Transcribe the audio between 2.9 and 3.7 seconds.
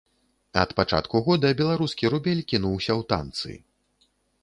ў танцы.